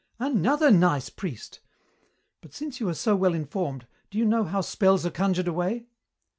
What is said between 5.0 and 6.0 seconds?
are conjured away?"